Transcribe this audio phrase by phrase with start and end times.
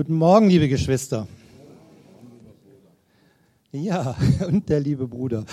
[0.00, 1.26] Guten Morgen, liebe Geschwister.
[3.70, 4.16] Ja,
[4.48, 5.44] und der liebe Bruder.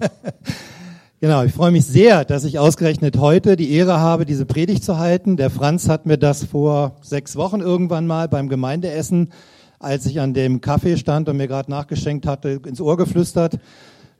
[1.18, 4.98] genau, ich freue mich sehr, dass ich ausgerechnet heute die Ehre habe, diese Predigt zu
[4.98, 5.38] halten.
[5.38, 9.32] Der Franz hat mir das vor sechs Wochen irgendwann mal beim Gemeindeessen,
[9.78, 13.58] als ich an dem Kaffee stand und mir gerade nachgeschenkt hatte, ins Ohr geflüstert.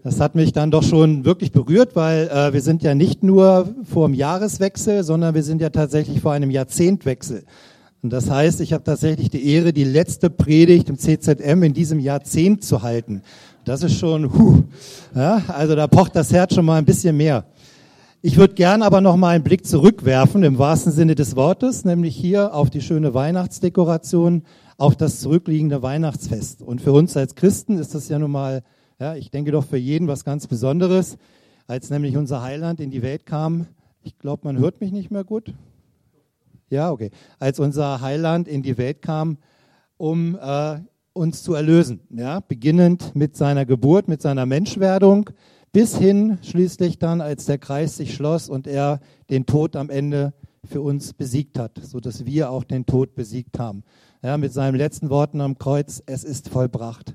[0.03, 3.75] Das hat mich dann doch schon wirklich berührt, weil äh, wir sind ja nicht nur
[3.85, 7.45] vor dem Jahreswechsel, sondern wir sind ja tatsächlich vor einem Jahrzehntwechsel.
[8.03, 12.01] Und das heißt, ich habe tatsächlich die Ehre, die letzte Predigt im CZM in diesem
[12.01, 13.23] Jahrzehnt zu halten.
[13.65, 14.65] Das ist schon, huh,
[15.15, 17.45] ja, also da pocht das Herz schon mal ein bisschen mehr.
[18.21, 22.17] Ich würde gern aber noch mal einen Blick zurückwerfen, im wahrsten Sinne des Wortes, nämlich
[22.17, 24.43] hier auf die schöne Weihnachtsdekoration,
[24.79, 26.63] auf das zurückliegende Weihnachtsfest.
[26.63, 28.63] Und für uns als Christen ist das ja nun mal
[29.03, 31.19] ja, ich denke doch für jeden was ganz Besonderes,
[31.67, 33.67] als nämlich unser Heiland in die Welt kam.
[34.05, 35.53] Ich glaube, man hört mich nicht mehr gut.
[36.73, 37.11] Ja, okay.
[37.39, 39.37] Als unser Heiland in die Welt kam,
[39.99, 40.81] um äh,
[41.13, 42.01] uns zu erlösen.
[42.09, 45.29] Ja, beginnend mit seiner Geburt, mit seiner Menschwerdung,
[45.73, 50.33] bis hin schließlich dann, als der Kreis sich schloss und er den Tod am Ende
[50.65, 53.85] für uns besiegt hat, so dass wir auch den Tod besiegt haben.
[54.23, 57.15] Ja, mit seinen letzten Worten am Kreuz: Es ist vollbracht.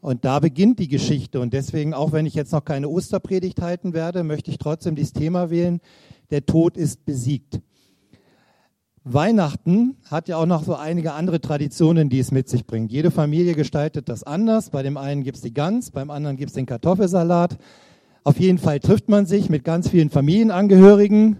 [0.00, 1.38] Und da beginnt die Geschichte.
[1.38, 5.12] Und deswegen, auch wenn ich jetzt noch keine Osterpredigt halten werde, möchte ich trotzdem dieses
[5.12, 5.80] Thema wählen.
[6.30, 7.60] Der Tod ist besiegt.
[9.08, 12.90] Weihnachten hat ja auch noch so einige andere Traditionen, die es mit sich bringt.
[12.90, 14.70] Jede Familie gestaltet das anders.
[14.70, 17.56] Bei dem einen gibt es die Gans, beim anderen gibt es den Kartoffelsalat.
[18.24, 21.36] Auf jeden Fall trifft man sich mit ganz vielen Familienangehörigen.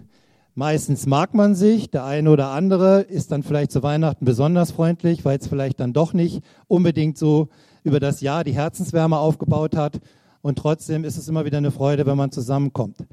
[0.55, 1.91] Meistens mag man sich.
[1.91, 5.91] Der eine oder andere ist dann vielleicht zu Weihnachten besonders freundlich, weil es vielleicht dann
[5.91, 7.49] doch nicht unbedingt so
[7.83, 9.99] über das Jahr die Herzenswärme aufgebaut hat.
[10.41, 13.05] Und trotzdem ist es immer wieder eine Freude, wenn man zusammenkommt.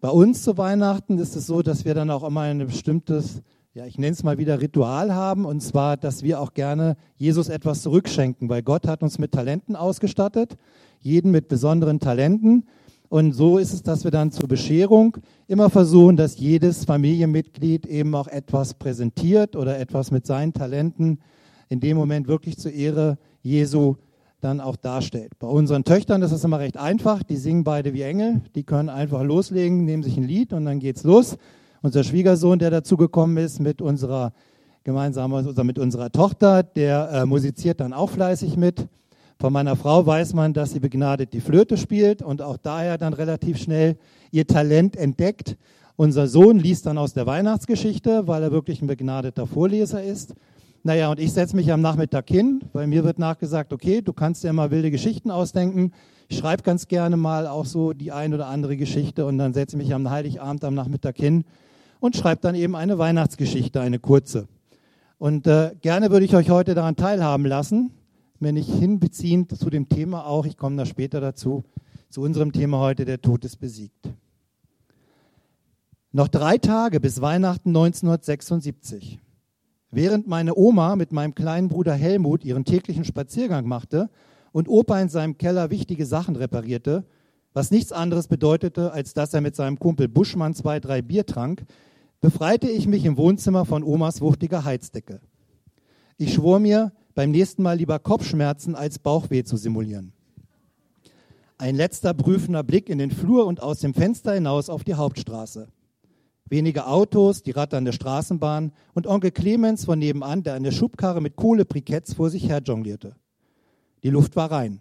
[0.00, 3.42] Bei uns zu Weihnachten ist es so, dass wir dann auch immer ein bestimmtes,
[3.72, 5.44] ja, ich nenne es mal wieder Ritual haben.
[5.44, 9.76] Und zwar, dass wir auch gerne Jesus etwas zurückschenken, weil Gott hat uns mit Talenten
[9.76, 10.56] ausgestattet,
[11.00, 12.64] jeden mit besonderen Talenten.
[13.08, 18.14] Und so ist es, dass wir dann zur Bescherung immer versuchen, dass jedes Familienmitglied eben
[18.14, 21.20] auch etwas präsentiert oder etwas mit seinen Talenten
[21.68, 23.96] in dem Moment wirklich zur Ehre Jesu
[24.40, 25.38] dann auch darstellt.
[25.38, 27.22] Bei unseren Töchtern ist es immer recht einfach.
[27.22, 28.42] Die singen beide wie Engel.
[28.54, 31.36] Die können einfach loslegen, nehmen sich ein Lied und dann geht's los.
[31.82, 34.32] Unser Schwiegersohn, der dazu gekommen ist mit unserer
[34.84, 35.30] gemeinsam
[35.66, 38.86] mit unserer Tochter, der äh, musiziert dann auch fleißig mit.
[39.38, 43.12] Von meiner Frau weiß man, dass sie begnadet die Flöte spielt und auch daher dann
[43.12, 43.96] relativ schnell
[44.30, 45.56] ihr Talent entdeckt.
[45.96, 50.34] Unser Sohn liest dann aus der Weihnachtsgeschichte, weil er wirklich ein begnadeter Vorleser ist.
[50.82, 54.44] Naja, und ich setze mich am Nachmittag hin, weil mir wird nachgesagt, okay, du kannst
[54.44, 55.92] dir mal wilde Geschichten ausdenken.
[56.28, 59.76] Ich schreibe ganz gerne mal auch so die ein oder andere Geschichte und dann setze
[59.76, 61.44] ich mich am Heiligabend am Nachmittag hin
[62.00, 64.48] und schreibe dann eben eine Weihnachtsgeschichte, eine kurze.
[65.18, 67.92] Und äh, gerne würde ich euch heute daran teilhaben lassen,
[68.40, 71.62] wenn ich hinbeziehend zu dem Thema auch, ich komme da später dazu,
[72.08, 74.10] zu unserem Thema heute, der Tod ist besiegt.
[76.12, 79.20] Noch drei Tage bis Weihnachten 1976.
[79.92, 84.08] Während meine Oma mit meinem kleinen Bruder Helmut ihren täglichen Spaziergang machte
[84.52, 87.04] und Opa in seinem Keller wichtige Sachen reparierte,
[87.52, 91.64] was nichts anderes bedeutete, als dass er mit seinem Kumpel Buschmann zwei, drei Bier trank,
[92.20, 95.20] befreite ich mich im Wohnzimmer von Omas wuchtiger Heizdecke.
[96.18, 100.12] Ich schwor mir, beim nächsten Mal lieber Kopfschmerzen als Bauchweh zu simulieren.
[101.58, 105.68] Ein letzter prüfender Blick in den Flur und aus dem Fenster hinaus auf die Hauptstraße.
[106.46, 112.14] Wenige Autos, die ratternde Straßenbahn und Onkel Clemens von nebenan, der eine Schubkarre mit Kohlebriketts
[112.14, 113.14] vor sich her jonglierte.
[114.02, 114.80] Die Luft war rein.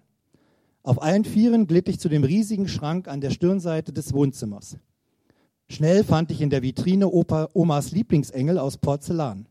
[0.81, 4.77] Auf allen Vieren glitt ich zu dem riesigen Schrank an der Stirnseite des Wohnzimmers.
[5.72, 9.46] Schnell fand ich in der Vitrine Opa, Omas Lieblingsengel aus Porzellan.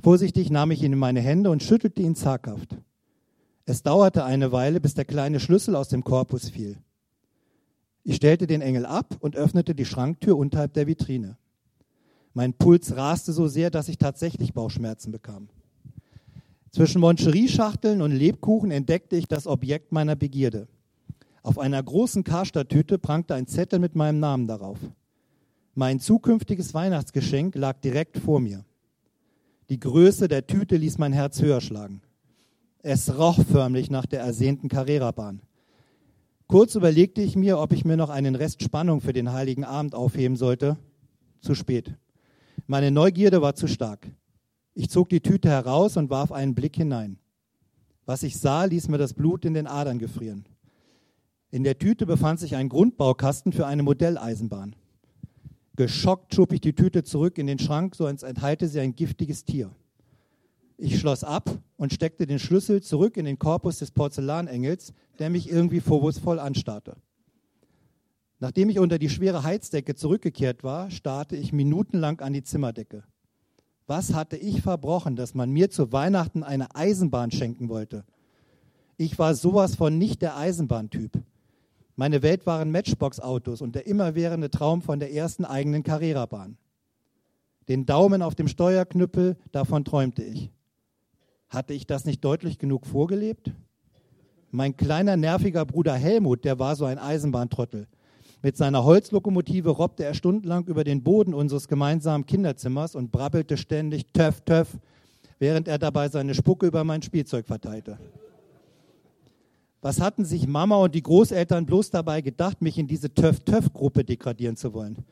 [0.00, 2.76] Vorsichtig nahm ich ihn in meine Hände und schüttelte ihn zaghaft.
[3.64, 6.76] Es dauerte eine Weile, bis der kleine Schlüssel aus dem Korpus fiel.
[8.04, 11.36] Ich stellte den Engel ab und öffnete die Schranktür unterhalb der Vitrine.
[12.32, 15.48] Mein Puls raste so sehr, dass ich tatsächlich Bauchschmerzen bekam.
[16.70, 20.68] Zwischen Moncherie-Schachteln und Lebkuchen entdeckte ich das Objekt meiner Begierde.
[21.42, 24.78] Auf einer großen Karstadt-Tüte prangte ein Zettel mit meinem Namen darauf.
[25.78, 28.64] Mein zukünftiges Weihnachtsgeschenk lag direkt vor mir.
[29.68, 32.00] Die Größe der Tüte ließ mein Herz höher schlagen.
[32.78, 35.42] Es roch förmlich nach der ersehnten Carrera-Bahn.
[36.46, 39.94] Kurz überlegte ich mir, ob ich mir noch einen Rest Spannung für den heiligen Abend
[39.94, 40.78] aufheben sollte.
[41.42, 41.94] Zu spät.
[42.66, 44.10] Meine Neugierde war zu stark.
[44.72, 47.18] Ich zog die Tüte heraus und warf einen Blick hinein.
[48.06, 50.46] Was ich sah, ließ mir das Blut in den Adern gefrieren.
[51.50, 54.74] In der Tüte befand sich ein Grundbaukasten für eine Modelleisenbahn.
[55.76, 59.44] Geschockt schob ich die Tüte zurück in den Schrank, so als enthalte sie ein giftiges
[59.44, 59.70] Tier.
[60.78, 65.50] Ich schloss ab und steckte den Schlüssel zurück in den Korpus des Porzellanengels, der mich
[65.50, 66.96] irgendwie vorwurfsvoll anstarrte.
[68.38, 73.04] Nachdem ich unter die schwere Heizdecke zurückgekehrt war, starrte ich minutenlang an die Zimmerdecke.
[73.86, 78.04] Was hatte ich verbrochen, dass man mir zu Weihnachten eine Eisenbahn schenken wollte?
[78.98, 81.12] Ich war sowas von nicht der Eisenbahntyp.
[81.96, 86.58] Meine Welt waren Matchbox-Autos und der immerwährende Traum von der ersten eigenen Carrera-Bahn.
[87.68, 90.50] Den Daumen auf dem Steuerknüppel, davon träumte ich.
[91.48, 93.50] Hatte ich das nicht deutlich genug vorgelebt?
[94.50, 97.86] Mein kleiner nerviger Bruder Helmut, der war so ein Eisenbahntrottel.
[98.42, 104.12] Mit seiner Holzlokomotive robbte er stundenlang über den Boden unseres gemeinsamen Kinderzimmers und brabbelte ständig
[104.12, 104.78] Töff, Töff,
[105.38, 107.98] während er dabei seine Spucke über mein Spielzeug verteilte.
[109.82, 114.56] Was hatten sich Mama und die Großeltern bloß dabei gedacht, mich in diese Töff-Töff-Gruppe degradieren
[114.56, 115.04] zu wollen?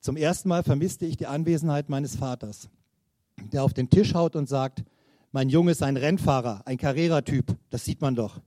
[0.00, 2.68] Zum ersten Mal vermisste ich die Anwesenheit meines Vaters,
[3.52, 4.84] der auf den Tisch haut und sagt,
[5.30, 8.40] mein Junge ist ein Rennfahrer, ein Carrera-Typ, das sieht man doch.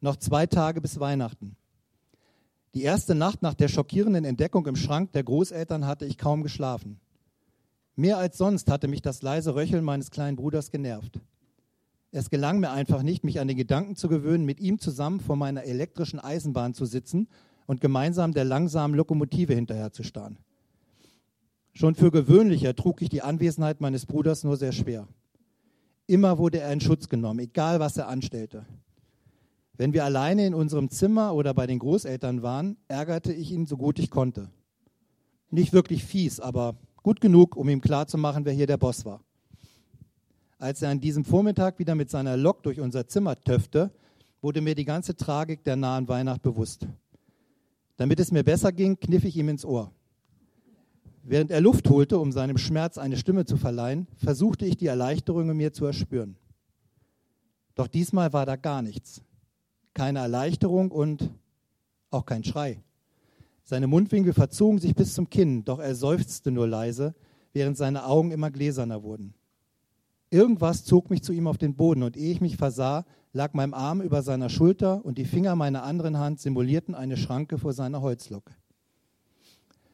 [0.00, 1.56] Noch zwei Tage bis Weihnachten.
[2.74, 7.00] Die erste Nacht nach der schockierenden Entdeckung im Schrank der Großeltern hatte ich kaum geschlafen.
[7.96, 11.20] Mehr als sonst hatte mich das leise Röcheln meines kleinen Bruders genervt.
[12.12, 15.36] Es gelang mir einfach nicht, mich an den Gedanken zu gewöhnen, mit ihm zusammen vor
[15.36, 17.28] meiner elektrischen Eisenbahn zu sitzen
[17.66, 20.38] und gemeinsam der langsamen Lokomotive hinterherzustarren.
[21.72, 25.06] Schon für gewöhnlicher trug ich die Anwesenheit meines Bruders nur sehr schwer.
[26.08, 28.66] Immer wurde er in Schutz genommen, egal was er anstellte.
[29.76, 33.76] Wenn wir alleine in unserem Zimmer oder bei den Großeltern waren, ärgerte ich ihn so
[33.76, 34.50] gut ich konnte.
[35.50, 36.74] Nicht wirklich fies, aber
[37.04, 39.20] gut genug, um ihm klarzumachen, wer hier der Boss war.
[40.60, 43.90] Als er an diesem Vormittag wieder mit seiner Lok durch unser Zimmer töfte,
[44.42, 46.86] wurde mir die ganze Tragik der nahen Weihnacht bewusst.
[47.96, 49.90] Damit es mir besser ging, kniff ich ihm ins Ohr.
[51.22, 55.48] Während er Luft holte, um seinem Schmerz eine Stimme zu verleihen, versuchte ich die Erleichterung
[55.48, 56.36] in mir zu erspüren.
[57.74, 59.22] Doch diesmal war da gar nichts.
[59.94, 61.30] Keine Erleichterung und
[62.10, 62.82] auch kein Schrei.
[63.62, 67.14] Seine Mundwinkel verzogen sich bis zum Kinn, doch er seufzte nur leise,
[67.54, 69.32] während seine Augen immer gläserner wurden.
[70.30, 73.74] Irgendwas zog mich zu ihm auf den Boden und ehe ich mich versah, lag mein
[73.74, 78.00] Arm über seiner Schulter und die Finger meiner anderen Hand simulierten eine Schranke vor seiner
[78.00, 78.52] Holzlok.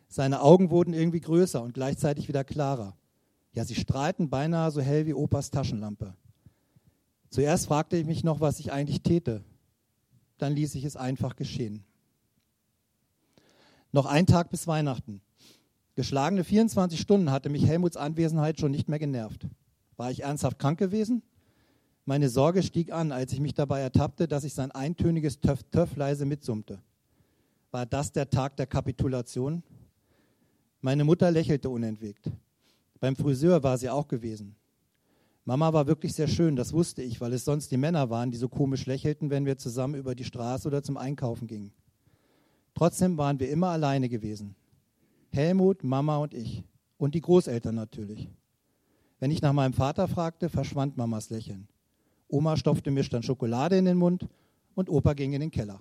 [0.09, 2.97] Seine Augen wurden irgendwie größer und gleichzeitig wieder klarer.
[3.53, 6.15] Ja, sie strahlten beinahe so hell wie Opas Taschenlampe.
[7.31, 9.43] Zuerst fragte ich mich noch, was ich eigentlich täte.
[10.39, 11.85] Dann ließ ich es einfach geschehen.
[13.91, 15.23] Noch ein Tag bis Weihnachten.
[15.95, 19.47] Geschlagene 24 Stunden hatte mich Helmuts Anwesenheit schon nicht mehr genervt.
[19.97, 21.23] War ich ernsthaft krank gewesen?
[22.05, 25.97] Meine Sorge stieg an, als ich mich dabei ertappte, dass ich sein eintöniges Töff Töff
[25.97, 26.81] leise mitsummte.
[27.73, 29.63] War das der Tag der Kapitulation?
[30.81, 32.31] Meine Mutter lächelte unentwegt.
[33.01, 34.55] Beim Friseur war sie auch gewesen.
[35.45, 38.37] Mama war wirklich sehr schön, das wusste ich, weil es sonst die Männer waren, die
[38.37, 41.73] so komisch lächelten, wenn wir zusammen über die Straße oder zum Einkaufen gingen.
[42.75, 44.55] Trotzdem waren wir immer alleine gewesen.
[45.31, 46.65] Helmut, Mama und ich.
[46.99, 48.29] Und die Großeltern natürlich.
[49.19, 51.69] Wenn ich nach meinem Vater fragte, verschwand Mamas Lächeln.
[52.29, 54.27] Oma stopfte mir dann Schokolade in den Mund
[54.75, 55.81] und Opa ging in den Keller.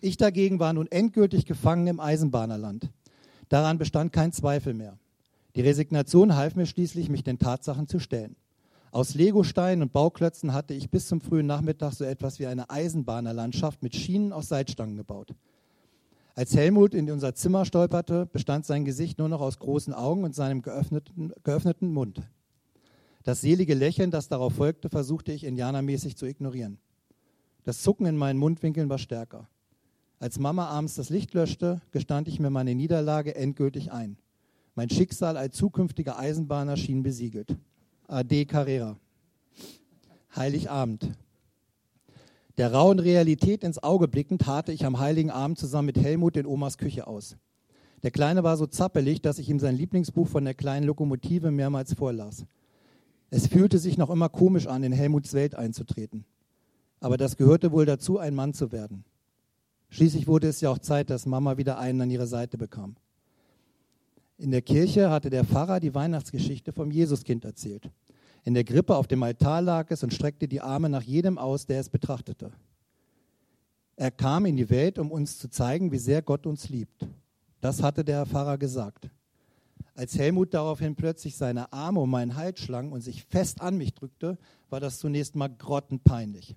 [0.00, 2.90] Ich dagegen war nun endgültig gefangen im Eisenbahnerland.
[3.48, 4.98] Daran bestand kein Zweifel mehr.
[5.54, 8.36] Die Resignation half mir schließlich, mich den Tatsachen zu stellen.
[8.90, 13.82] Aus Legosteinen und Bauklötzen hatte ich bis zum frühen Nachmittag so etwas wie eine Eisenbahnerlandschaft
[13.82, 15.34] mit Schienen aus Seitstangen gebaut.
[16.38, 20.34] Als Helmut in unser Zimmer stolperte, bestand sein Gesicht nur noch aus großen Augen und
[20.34, 22.20] seinem geöffneten, geöffneten Mund.
[23.22, 26.76] Das selige Lächeln, das darauf folgte, versuchte ich indianermäßig zu ignorieren.
[27.64, 29.48] Das Zucken in meinen Mundwinkeln war stärker.
[30.18, 34.18] Als Mama abends das Licht löschte, gestand ich mir meine Niederlage endgültig ein.
[34.74, 37.56] Mein Schicksal als zukünftiger Eisenbahner schien besiegelt.
[38.08, 38.98] Ade Carrera.
[40.36, 41.16] Heiligabend.
[42.58, 46.46] Der rauen Realität ins Auge blickend harrte ich am heiligen Abend zusammen mit Helmut in
[46.46, 47.36] Omas Küche aus.
[48.02, 51.92] Der Kleine war so zappelig, dass ich ihm sein Lieblingsbuch von der kleinen Lokomotive mehrmals
[51.92, 52.46] vorlas.
[53.30, 56.24] Es fühlte sich noch immer komisch an, in Helmuts Welt einzutreten.
[57.00, 59.04] Aber das gehörte wohl dazu, ein Mann zu werden.
[59.90, 62.96] Schließlich wurde es ja auch Zeit, dass Mama wieder einen an ihre Seite bekam.
[64.38, 67.90] In der Kirche hatte der Pfarrer die Weihnachtsgeschichte vom Jesuskind erzählt.
[68.46, 71.66] In der Grippe auf dem Altar lag es und streckte die Arme nach jedem aus,
[71.66, 72.52] der es betrachtete.
[73.96, 77.08] Er kam in die Welt, um uns zu zeigen, wie sehr Gott uns liebt.
[77.60, 79.10] Das hatte der Pfarrer gesagt.
[79.96, 83.94] Als Helmut daraufhin plötzlich seine Arme um meinen Hals schlang und sich fest an mich
[83.94, 84.38] drückte,
[84.70, 86.54] war das zunächst mal grottenpeinlich.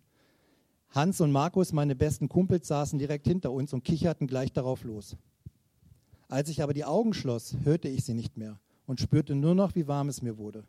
[0.89, 5.17] Hans und Markus, meine besten Kumpels, saßen direkt hinter uns und kicherten gleich darauf los.
[6.27, 9.74] Als ich aber die Augen schloss, hörte ich sie nicht mehr und spürte nur noch,
[9.74, 10.65] wie warm es mir wurde.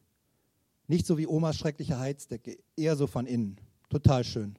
[0.90, 3.60] Nicht so wie Omas schreckliche Heizdecke, eher so von innen.
[3.90, 4.56] Total schön.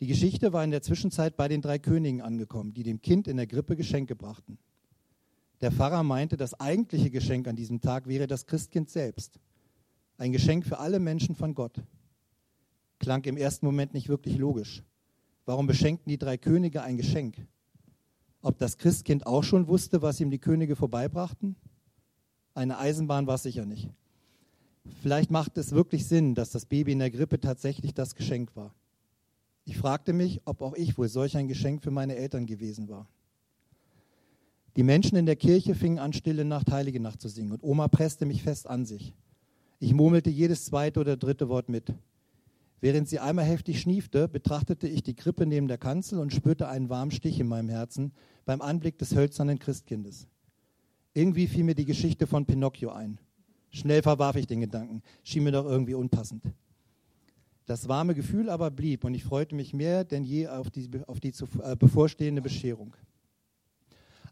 [0.00, 3.36] Die Geschichte war in der Zwischenzeit bei den drei Königen angekommen, die dem Kind in
[3.36, 4.56] der Grippe Geschenke brachten.
[5.60, 9.38] Der Pfarrer meinte, das eigentliche Geschenk an diesem Tag wäre das Christkind selbst.
[10.16, 11.82] Ein Geschenk für alle Menschen von Gott.
[12.98, 14.82] Klang im ersten Moment nicht wirklich logisch.
[15.44, 17.46] Warum beschenkten die drei Könige ein Geschenk?
[18.40, 21.56] Ob das Christkind auch schon wusste, was ihm die Könige vorbeibrachten?
[22.54, 23.90] Eine Eisenbahn war es sicher nicht.
[25.02, 28.74] Vielleicht macht es wirklich Sinn, dass das Baby in der Grippe tatsächlich das Geschenk war.
[29.64, 33.06] Ich fragte mich, ob auch ich wohl solch ein Geschenk für meine Eltern gewesen war.
[34.76, 37.88] Die Menschen in der Kirche fingen an, Stille Nacht, Heilige Nacht zu singen und Oma
[37.88, 39.14] presste mich fest an sich.
[39.80, 41.92] Ich murmelte jedes zweite oder dritte Wort mit.
[42.80, 46.88] Während sie einmal heftig schniefte, betrachtete ich die Krippe neben der Kanzel und spürte einen
[46.88, 48.12] warmen Stich in meinem Herzen
[48.44, 50.28] beim Anblick des hölzernen Christkindes.
[51.12, 53.18] Irgendwie fiel mir die Geschichte von Pinocchio ein.
[53.70, 56.42] Schnell verwarf ich den Gedanken, schien mir doch irgendwie unpassend.
[57.66, 61.20] Das warme Gefühl aber blieb und ich freute mich mehr denn je auf die, auf
[61.20, 62.96] die zu, äh, bevorstehende Bescherung.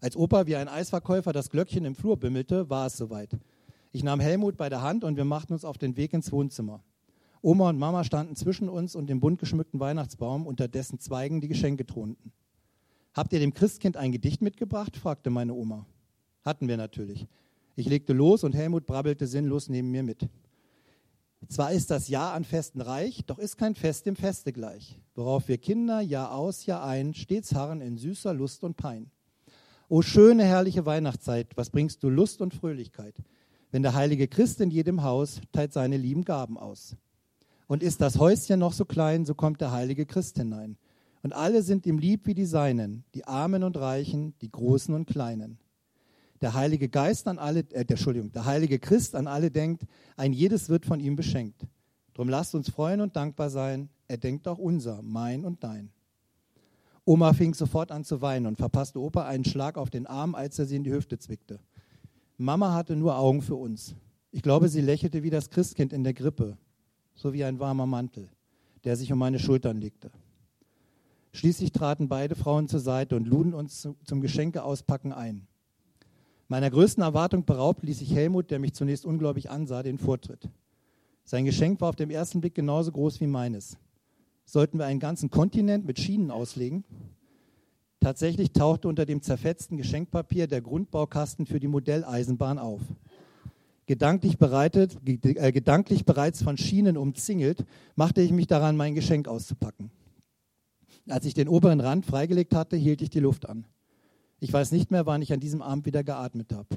[0.01, 3.37] Als Opa wie ein Eisverkäufer das Glöckchen im Flur bimmelte, war es soweit.
[3.93, 6.83] Ich nahm Helmut bei der Hand und wir machten uns auf den Weg ins Wohnzimmer.
[7.43, 11.49] Oma und Mama standen zwischen uns und dem bunt geschmückten Weihnachtsbaum, unter dessen Zweigen die
[11.49, 12.33] Geschenke thronten.
[13.15, 14.97] Habt ihr dem Christkind ein Gedicht mitgebracht?
[14.97, 15.87] fragte meine Oma.
[16.43, 17.27] Hatten wir natürlich.
[17.79, 20.27] Ich legte los und Helmut brabbelte sinnlos neben mir mit.
[21.47, 25.47] Zwar ist das Jahr an Festen reich, doch ist kein Fest dem Feste gleich, worauf
[25.47, 29.11] wir Kinder Jahr aus, Jahr ein stets harren in süßer Lust und Pein.
[29.91, 33.15] O schöne, herrliche Weihnachtszeit, was bringst du Lust und Fröhlichkeit,
[33.71, 36.97] wenn der heilige Christ in jedem Haus teilt seine lieben Gaben aus.
[37.67, 40.79] Und ist das Häuschen noch so klein, so kommt der heilige Christ hinein.
[41.23, 45.07] Und alle sind ihm lieb wie die Seinen, die Armen und Reichen, die Großen und
[45.07, 45.59] Kleinen
[46.41, 49.85] der Heilige Geist an alle, äh, Entschuldigung, der Heilige Christ an alle denkt,
[50.17, 51.67] ein jedes wird von ihm beschenkt.
[52.15, 53.89] Drum lasst uns freuen und dankbar sein.
[54.09, 55.91] Er denkt auch unser, mein und dein.
[57.05, 60.59] Oma fing sofort an zu weinen und verpasste Opa einen Schlag auf den Arm, als
[60.59, 61.61] er sie in die Hüfte zwickte.
[62.37, 63.95] Mama hatte nur Augen für uns.
[64.33, 66.59] Ich glaube, sie lächelte wie das Christkind in der Grippe,
[67.15, 68.29] so wie ein warmer Mantel,
[68.85, 70.11] der sich um meine Schultern legte.
[71.33, 75.47] Schließlich traten beide Frauen zur Seite und luden uns zum Geschenkeauspacken ein.
[76.49, 80.49] Meiner größten Erwartung beraubt ließ sich Helmut, der mich zunächst ungläubig ansah, den Vortritt.
[81.25, 83.79] Sein Geschenk war auf den ersten Blick genauso groß wie meines.
[84.45, 86.85] Sollten wir einen ganzen Kontinent mit Schienen auslegen?
[87.99, 92.81] Tatsächlich tauchte unter dem zerfetzten Geschenkpapier der Grundbaukasten für die Modelleisenbahn auf.
[93.87, 97.65] Gedanklich, bereitet, äh, gedanklich bereits von Schienen umzingelt,
[97.97, 99.91] machte ich mich daran, mein Geschenk auszupacken.
[101.09, 103.65] Als ich den oberen Rand freigelegt hatte, hielt ich die Luft an.
[104.39, 106.69] Ich weiß nicht mehr, wann ich an diesem Abend wieder geatmet habe.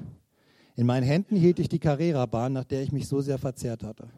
[0.76, 4.08] In meinen Händen hielt ich die Carrera-Bahn, nach der ich mich so sehr verzehrt hatte.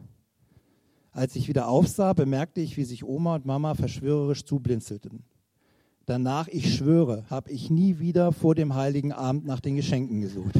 [1.11, 5.23] Als ich wieder aufsah, bemerkte ich, wie sich Oma und Mama verschwörerisch zublinzelten.
[6.05, 10.57] Danach, ich schwöre, habe ich nie wieder vor dem heiligen Abend nach den Geschenken gesucht.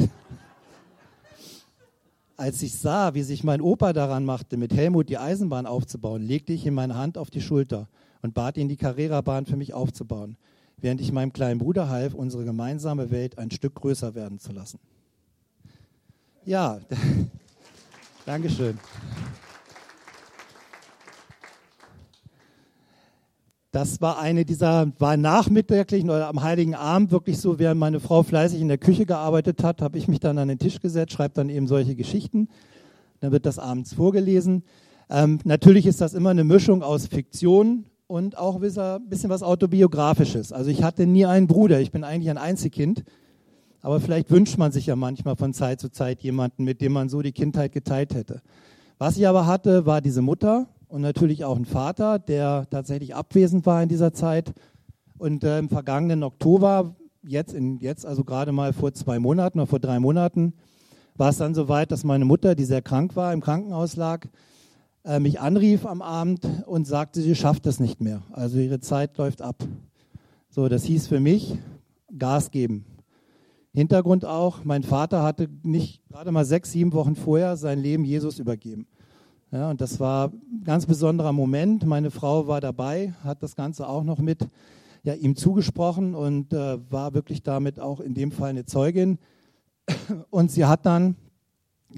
[2.36, 6.52] Als ich sah, wie sich mein Opa daran machte, mit Helmut die Eisenbahn aufzubauen, legte
[6.52, 7.88] ich ihm meine Hand auf die Schulter
[8.22, 10.38] und bat ihn, die Carrera-Bahn für mich aufzubauen
[10.84, 14.80] während ich meinem kleinen Bruder half, unsere gemeinsame Welt ein Stück größer werden zu lassen.
[16.44, 16.80] Ja,
[18.26, 18.78] Dankeschön.
[23.72, 28.22] Das war eine dieser, war nachmittäglichen oder am Heiligen Abend wirklich so, während meine Frau
[28.22, 31.34] fleißig in der Küche gearbeitet hat, habe ich mich dann an den Tisch gesetzt, schreibe
[31.34, 32.50] dann eben solche Geschichten.
[33.22, 34.64] Dann wird das abends vorgelesen.
[35.10, 40.54] Ähm, natürlich ist das immer eine Mischung aus Fiktion und auch ein bisschen was Autobiografisches.
[40.54, 43.04] Also ich hatte nie einen Bruder, ich bin eigentlich ein Einzelkind.
[43.82, 47.10] Aber vielleicht wünscht man sich ja manchmal von Zeit zu Zeit jemanden, mit dem man
[47.10, 48.44] so die Kindheit geteilt hätte.
[49.00, 53.66] Was ich aber hatte, war diese Mutter und natürlich auch ein Vater, der tatsächlich abwesend
[53.66, 54.54] war in dieser Zeit.
[55.18, 59.68] Und äh, im vergangenen Oktober, jetzt, in, jetzt also gerade mal vor zwei Monaten oder
[59.68, 60.54] vor drei Monaten,
[61.18, 64.28] war es dann soweit, dass meine Mutter, die sehr krank war, im Krankenhaus lag,
[65.06, 68.22] äh, mich anrief am Abend und sagte, sie schafft es nicht mehr.
[68.32, 69.64] Also ihre Zeit läuft ab.
[70.50, 71.58] So, das hieß für mich
[72.18, 72.86] Gas geben.
[73.74, 78.38] Hintergrund auch, mein Vater hatte nicht gerade mal sechs, sieben Wochen vorher sein Leben Jesus
[78.38, 78.86] übergeben.
[79.52, 81.86] Ja, und das war ein ganz besonderer Moment.
[81.86, 84.48] Meine Frau war dabei, hat das Ganze auch noch mit
[85.04, 89.20] ja, ihm zugesprochen und äh, war wirklich damit auch in dem Fall eine Zeugin.
[90.30, 91.16] Und sie hat dann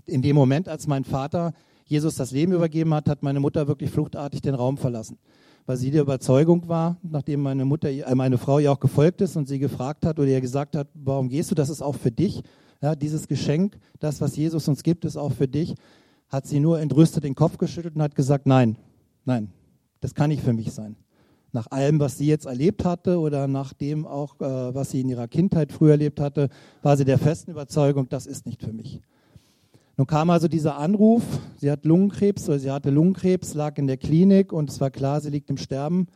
[0.05, 1.53] in dem Moment, als mein Vater
[1.85, 5.17] Jesus das Leben übergeben hat, hat meine Mutter wirklich fluchtartig den Raum verlassen.
[5.65, 9.35] weil sie der Überzeugung war, nachdem meine Mutter, äh, meine Frau ihr auch gefolgt ist
[9.35, 12.11] und sie gefragt hat oder ihr gesagt hat, warum gehst du, das ist auch für
[12.11, 12.43] dich.
[12.81, 15.73] Ja, dieses Geschenk, das, was Jesus uns gibt, ist auch für dich,
[16.29, 18.75] hat sie nur entrüstet den Kopf geschüttelt und hat gesagt, nein,
[19.23, 19.51] nein,
[20.01, 20.97] das kann nicht für mich sein.
[21.51, 25.09] Nach allem, was sie jetzt erlebt hatte oder nach dem auch, äh, was sie in
[25.09, 26.49] ihrer Kindheit früher erlebt hatte,
[26.83, 29.01] war sie der festen Überzeugung, das ist nicht für mich.
[29.97, 31.23] Nun kam also dieser Anruf,
[31.57, 35.21] sie hat Lungenkrebs oder sie hatte Lungenkrebs, lag in der Klinik und es war klar,
[35.21, 36.07] sie liegt im Sterben.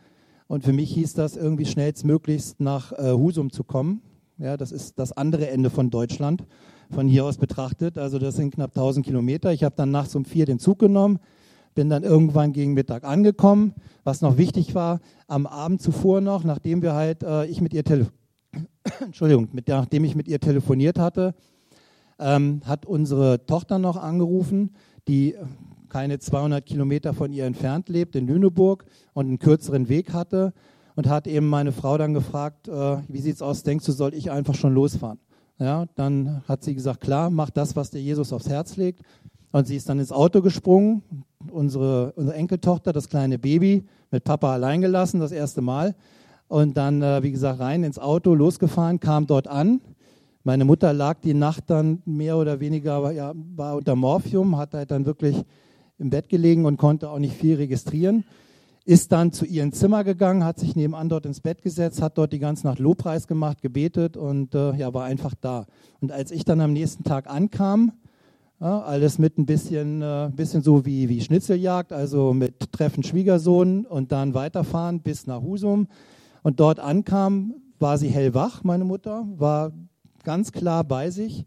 [0.48, 4.02] Und für mich hieß das irgendwie schnellstmöglichst nach äh, Husum zu kommen.
[4.38, 6.44] Ja, das ist das andere Ende von Deutschland,
[6.92, 7.98] von hier aus betrachtet.
[7.98, 9.54] Also das sind knapp 1000 Kilometer.
[9.54, 11.20] Ich habe dann nachts um vier den Zug genommen,
[11.74, 13.74] bin dann irgendwann gegen Mittag angekommen.
[14.04, 17.84] Was noch wichtig war, am Abend zuvor noch, nachdem wir halt, äh, ich mit ihr
[19.00, 21.34] Entschuldigung, mit, nachdem ich mit ihr telefoniert hatte,
[22.20, 24.72] ähm, hat unsere Tochter noch angerufen,
[25.08, 25.36] die
[25.90, 30.54] keine 200 Kilometer von ihr entfernt lebt, in Lüneburg und einen kürzeren Weg hatte
[30.96, 34.32] und hat eben meine Frau dann gefragt, äh, wie sieht's aus, denkst du, soll ich
[34.32, 35.20] einfach schon losfahren?
[35.58, 39.02] Ja, dann hat sie gesagt, klar, mach das, was dir Jesus aufs Herz legt.
[39.52, 41.02] Und sie ist dann ins Auto gesprungen,
[41.52, 45.96] unsere, unsere Enkeltochter, das kleine Baby, mit Papa allein gelassen, das erste Mal.
[46.48, 49.82] Und dann, äh, wie gesagt, rein ins Auto, losgefahren, kam dort an
[50.43, 54.91] meine Mutter lag die Nacht dann mehr oder weniger, ja, war unter Morphium, hat halt
[54.91, 55.43] dann wirklich
[55.98, 58.24] im Bett gelegen und konnte auch nicht viel registrieren.
[58.86, 62.34] Ist dann zu ihrem Zimmer gegangen, hat sich nebenan dort ins Bett gesetzt, hat dort
[62.34, 65.65] die ganze Nacht Lobpreis gemacht, gebetet und äh, ja, war einfach da.
[66.00, 67.91] Und als ich dann am nächsten Tag ankam,
[68.62, 73.86] ja, alles mit ein bisschen, äh, bisschen so wie, wie Schnitzeljagd, also mit Treffen Schwiegersohn
[73.86, 75.88] und dann weiterfahren bis nach Husum.
[76.41, 79.72] Und dort ankam, war sie hellwach, meine Mutter, war
[80.24, 81.46] ganz klar bei sich.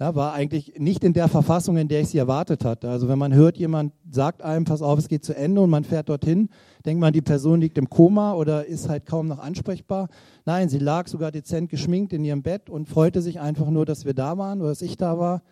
[0.00, 2.90] Ja, war eigentlich nicht in der Verfassung, in der ich sie erwartet hatte.
[2.90, 5.84] Also wenn man hört, jemand sagt einem, pass auf, es geht zu Ende und man
[5.84, 6.48] fährt dorthin,
[6.84, 10.08] denkt man, die Person liegt im Koma oder ist halt kaum noch ansprechbar.
[10.44, 14.04] Nein, sie lag sogar dezent geschminkt in ihrem Bett und freute sich einfach nur, dass
[14.04, 15.42] wir da waren oder dass ich da war.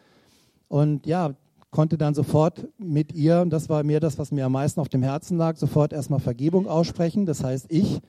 [0.67, 1.35] Und ja,
[1.71, 4.89] konnte dann sofort mit ihr, und das war mir das, was mir am meisten auf
[4.89, 7.27] dem Herzen lag, sofort erstmal Vergebung aussprechen.
[7.27, 8.01] Das heißt, ich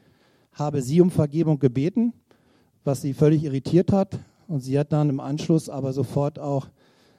[0.53, 2.13] habe sie um Vergebung gebeten,
[2.83, 4.17] was sie völlig irritiert hat.
[4.51, 6.67] Und sie hat dann im Anschluss aber sofort auch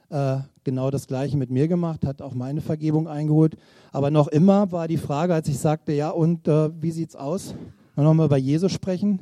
[0.09, 3.57] äh, genau das Gleiche mit mir gemacht, hat auch meine Vergebung eingeholt.
[3.91, 7.55] Aber noch immer war die Frage, als ich sagte, ja, und äh, wie sieht's aus?
[7.95, 9.19] Wollen wir mal bei Jesus sprechen?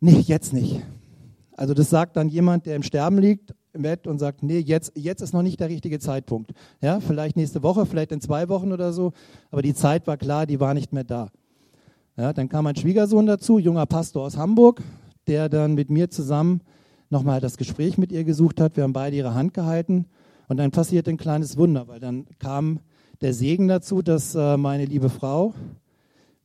[0.00, 0.82] Nee, jetzt nicht.
[1.56, 4.90] Also das sagt dann jemand, der im Sterben liegt im Bett und sagt, nee, jetzt,
[4.96, 6.50] jetzt ist noch nicht der richtige Zeitpunkt.
[6.80, 9.12] Ja, vielleicht nächste Woche, vielleicht in zwei Wochen oder so.
[9.52, 11.28] Aber die Zeit war klar, die war nicht mehr da.
[12.16, 14.82] Ja, dann kam mein Schwiegersohn dazu, junger Pastor aus Hamburg,
[15.28, 16.60] der dann mit mir zusammen
[17.10, 18.76] nochmal das Gespräch mit ihr gesucht hat.
[18.76, 20.06] Wir haben beide ihre Hand gehalten
[20.48, 22.80] und dann passierte ein kleines Wunder, weil dann kam
[23.20, 25.54] der Segen dazu, dass äh, meine liebe Frau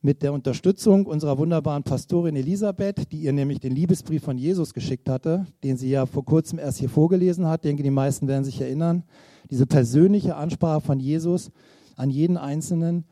[0.02, 5.08] mit der Unterstützung unserer wunderbaren Pastorin Elisabeth, die ihr nämlich den Liebesbrief von Jesus geschickt
[5.08, 8.60] hatte, den sie ja vor kurzem erst hier vorgelesen hat, denke, die meisten werden sich
[8.60, 9.02] erinnern,
[9.50, 11.50] diese persönliche Ansprache von Jesus
[11.96, 13.04] an jeden Einzelnen,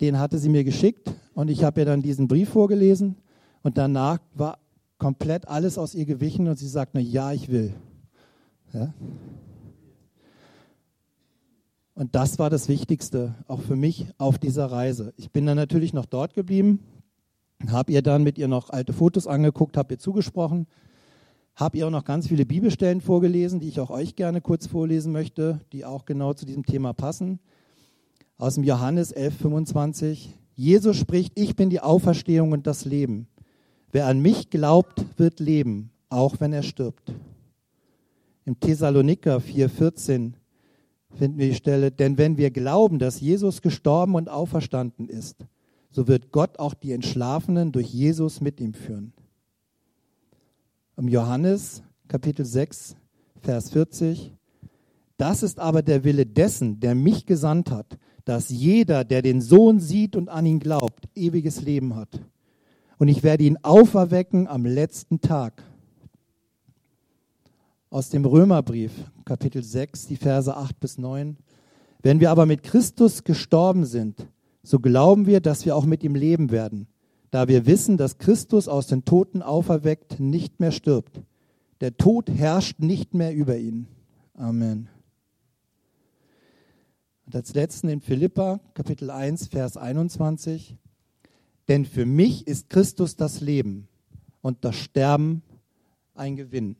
[0.00, 3.16] den hatte sie mir geschickt und ich habe ihr dann diesen Brief vorgelesen
[3.62, 4.58] und danach war
[5.00, 7.74] komplett alles aus ihr gewichen und sie sagt nur, ja, ich will.
[8.72, 8.94] Ja?
[11.94, 15.12] Und das war das Wichtigste, auch für mich auf dieser Reise.
[15.16, 16.80] Ich bin dann natürlich noch dort geblieben,
[17.68, 20.66] habe ihr dann mit ihr noch alte Fotos angeguckt, habe ihr zugesprochen,
[21.56, 25.12] habe ihr auch noch ganz viele Bibelstellen vorgelesen, die ich auch euch gerne kurz vorlesen
[25.12, 27.40] möchte, die auch genau zu diesem Thema passen.
[28.38, 30.38] Aus dem Johannes 11, 25.
[30.54, 33.28] Jesus spricht, ich bin die Auferstehung und das Leben.
[33.92, 37.12] Wer an mich glaubt, wird leben, auch wenn er stirbt.
[38.44, 40.32] Im Thessaloniker 4,14
[41.12, 45.44] finden wir die Stelle, denn wenn wir glauben, dass Jesus gestorben und auferstanden ist,
[45.90, 49.12] so wird Gott auch die Entschlafenen durch Jesus mit ihm führen.
[50.96, 52.94] Im Johannes Kapitel 6,
[53.40, 54.32] Vers 40,
[55.16, 59.80] das ist aber der Wille dessen, der mich gesandt hat, dass jeder, der den Sohn
[59.80, 62.20] sieht und an ihn glaubt, ewiges Leben hat
[63.00, 65.62] und ich werde ihn auferwecken am letzten Tag.
[67.88, 68.92] Aus dem Römerbrief,
[69.24, 71.38] Kapitel 6, die Verse 8 bis 9.
[72.02, 74.26] Wenn wir aber mit Christus gestorben sind,
[74.62, 76.88] so glauben wir, dass wir auch mit ihm leben werden,
[77.30, 81.22] da wir wissen, dass Christus aus den Toten auferweckt nicht mehr stirbt.
[81.80, 83.86] Der Tod herrscht nicht mehr über ihn.
[84.34, 84.90] Amen.
[87.24, 90.76] Und als letzten in Philippa, Kapitel 1, Vers 21.
[91.70, 93.86] Denn für mich ist Christus das Leben
[94.40, 95.40] und das Sterben
[96.16, 96.74] ein Gewinn.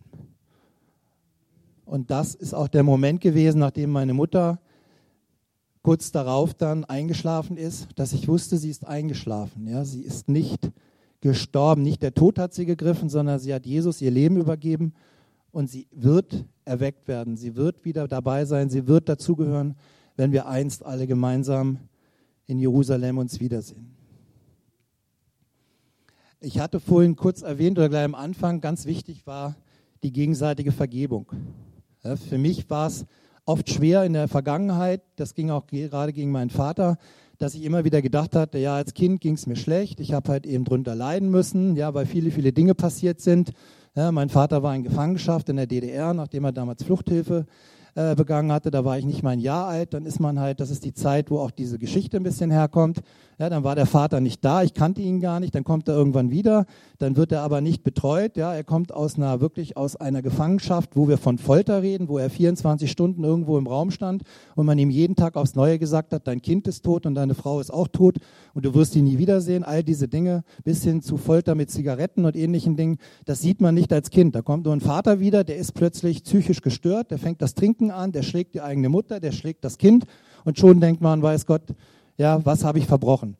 [1.85, 4.61] Und das ist auch der Moment gewesen, nachdem meine Mutter
[5.83, 9.69] kurz darauf dann eingeschlafen ist, dass ich wusste, sie ist eingeschlafen.
[9.69, 10.73] Ja, sie ist nicht
[11.21, 14.93] gestorben, nicht der Tod hat sie gegriffen, sondern sie hat Jesus ihr Leben übergeben
[15.53, 17.37] und sie wird erweckt werden.
[17.37, 19.77] Sie wird wieder dabei sein, sie wird dazugehören,
[20.17, 21.79] wenn wir einst alle gemeinsam
[22.49, 24.00] in Jerusalem uns wiedersehen.
[26.43, 29.57] Ich hatte vorhin kurz erwähnt oder gleich am Anfang, ganz wichtig war
[30.03, 31.27] die gegenseitige Vergebung.
[32.03, 33.05] Ja, für mich war es
[33.45, 36.97] oft schwer in der Vergangenheit, das ging auch gerade gegen meinen Vater,
[37.37, 40.31] dass ich immer wieder gedacht hatte, ja, als Kind ging es mir schlecht, ich habe
[40.31, 43.51] halt eben drunter leiden müssen, ja, weil viele, viele Dinge passiert sind.
[43.95, 47.45] Ja, mein Vater war in Gefangenschaft in der DDR, nachdem er damals Fluchthilfe
[48.01, 50.61] äh, begangen hatte, da war ich nicht mal ein Jahr alt, dann ist man halt,
[50.61, 53.01] das ist die Zeit, wo auch diese Geschichte ein bisschen herkommt.
[53.39, 55.95] Ja, dann war der Vater nicht da, ich kannte ihn gar nicht, dann kommt er
[55.95, 56.67] irgendwann wieder,
[56.99, 60.95] dann wird er aber nicht betreut, ja, er kommt aus einer, wirklich aus einer Gefangenschaft,
[60.95, 64.23] wo wir von Folter reden, wo er 24 Stunden irgendwo im Raum stand
[64.57, 67.35] und man ihm jeden Tag aufs Neue gesagt hat, dein Kind ist tot und deine
[67.35, 68.17] Frau ist auch tot
[68.55, 72.25] und du wirst ihn nie wiedersehen, all diese Dinge, bis hin zu Folter mit Zigaretten
[72.25, 74.35] und ähnlichen Dingen, das sieht man nicht als Kind.
[74.35, 77.91] Da kommt nur ein Vater wieder, der ist plötzlich psychisch gestört, der fängt das Trinken
[77.91, 80.05] an, der schlägt die eigene Mutter, der schlägt das Kind
[80.45, 81.63] und schon denkt man, weiß Gott,
[82.17, 83.37] ja, was habe ich verbrochen?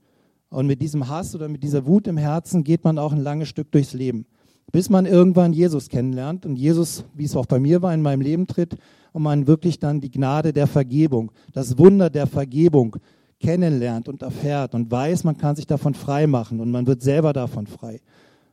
[0.49, 3.49] Und mit diesem Hass oder mit dieser Wut im Herzen geht man auch ein langes
[3.49, 4.27] Stück durchs Leben,
[4.73, 8.21] bis man irgendwann Jesus kennenlernt und Jesus, wie es auch bei mir war, in meinem
[8.21, 8.77] Leben tritt
[9.13, 12.97] und man wirklich dann die Gnade der Vergebung, das Wunder der Vergebung
[13.41, 17.33] kennenlernt und erfährt und weiß, man kann sich davon frei machen und man wird selber
[17.33, 18.01] davon frei.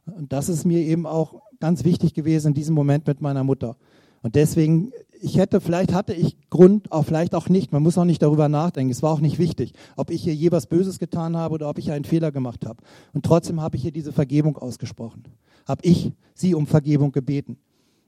[0.06, 3.76] Und das ist mir eben auch ganz wichtig gewesen in diesem Moment mit meiner Mutter.
[4.22, 7.72] Und deswegen ich hätte, vielleicht hatte ich Grund, auch vielleicht auch nicht.
[7.72, 8.92] Man muss auch nicht darüber nachdenken.
[8.92, 11.78] Es war auch nicht wichtig, ob ich hier je was Böses getan habe oder ob
[11.78, 12.84] ich einen Fehler gemacht habe.
[13.14, 15.24] Und trotzdem habe ich hier diese Vergebung ausgesprochen.
[15.68, 17.58] Habe ich sie um Vergebung gebeten.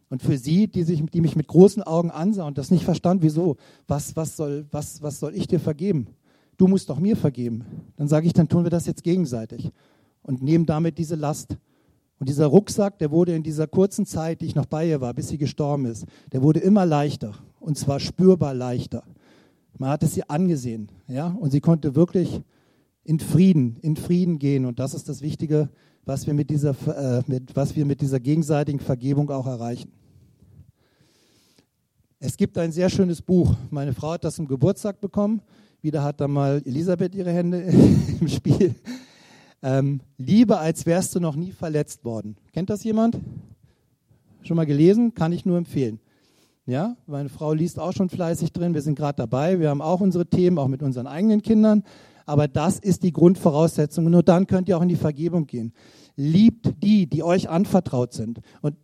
[0.10, 3.22] Und für sie, die, sich, die mich mit großen Augen ansah und das nicht verstand,
[3.22, 6.08] wieso, was, was, soll, was, was soll ich dir vergeben?
[6.60, 7.64] Du musst doch mir vergeben.
[7.96, 9.72] Dann sage ich, dann tun wir das jetzt gegenseitig
[10.24, 11.58] und nehmen damit diese Last.
[12.20, 15.14] Und dieser Rucksack, der wurde in dieser kurzen Zeit, die ich noch bei ihr war,
[15.14, 17.34] bis sie gestorben ist, der wurde immer leichter.
[17.62, 19.04] Und zwar spürbar leichter.
[19.78, 20.92] Man hat es ihr angesehen.
[21.08, 21.28] Ja?
[21.28, 22.42] Und sie konnte wirklich
[23.06, 24.66] in Frieden, in Frieden gehen.
[24.66, 25.70] Und das ist das Wichtige,
[26.04, 29.94] was wir mit dieser, äh, mit, was wir mit dieser gegenseitigen Vergebung auch erreichen.
[32.20, 33.56] Es gibt ein sehr schönes Buch.
[33.70, 35.42] Meine Frau hat das zum Geburtstag bekommen.
[35.82, 37.62] Wieder hat da mal Elisabeth ihre Hände
[38.20, 38.76] im Spiel.
[39.62, 42.36] Ähm, Liebe, als wärst du noch nie verletzt worden.
[42.54, 43.18] Kennt das jemand?
[44.42, 45.14] Schon mal gelesen?
[45.14, 46.00] Kann ich nur empfehlen.
[46.66, 48.74] Ja, meine Frau liest auch schon fleißig drin.
[48.74, 49.60] Wir sind gerade dabei.
[49.60, 51.84] Wir haben auch unsere Themen, auch mit unseren eigenen Kindern.
[52.26, 54.06] Aber das ist die Grundvoraussetzung.
[54.06, 55.74] Und nur dann könnt ihr auch in die Vergebung gehen.
[56.16, 58.42] Liebt die, die euch anvertraut sind.
[58.62, 58.76] Und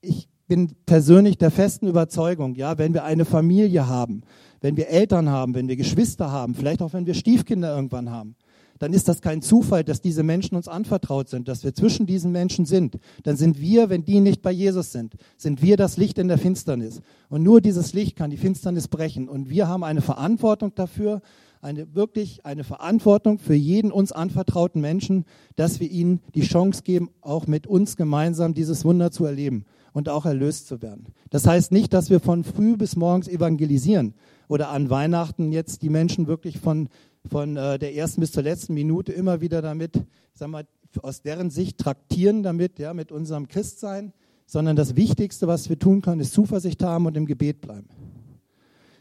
[0.00, 4.22] ich bin persönlich der festen Überzeugung, ja, wenn wir eine Familie haben,
[4.66, 8.34] wenn wir Eltern haben, wenn wir Geschwister haben, vielleicht auch wenn wir Stiefkinder irgendwann haben,
[8.80, 12.32] dann ist das kein Zufall, dass diese Menschen uns anvertraut sind, dass wir zwischen diesen
[12.32, 12.98] Menschen sind.
[13.22, 16.38] Dann sind wir, wenn die nicht bei Jesus sind, sind wir das Licht in der
[16.38, 17.00] Finsternis.
[17.28, 19.28] Und nur dieses Licht kann die Finsternis brechen.
[19.28, 21.22] Und wir haben eine Verantwortung dafür,
[21.62, 27.10] eine wirklich eine Verantwortung für jeden uns anvertrauten Menschen, dass wir ihnen die Chance geben,
[27.20, 31.06] auch mit uns gemeinsam dieses Wunder zu erleben und auch erlöst zu werden.
[31.30, 34.14] Das heißt nicht, dass wir von früh bis morgens evangelisieren
[34.48, 36.88] oder an Weihnachten jetzt die Menschen wirklich von
[37.26, 40.66] von äh, der ersten bis zur letzten Minute immer wieder damit, sag mal,
[41.02, 44.12] aus deren Sicht traktieren damit, ja, mit unserem Christsein,
[44.46, 47.88] sondern das Wichtigste, was wir tun können, ist Zuversicht haben und im Gebet bleiben.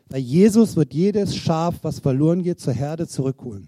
[0.10, 3.68] Weil Jesus wird jedes Schaf, was verloren geht, zur Herde zurückholen.